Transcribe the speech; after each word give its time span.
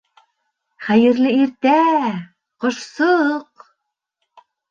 —Хәйерле 0.85 1.33
иртә, 1.41 1.75
ҡошсоҡ! 2.65 3.67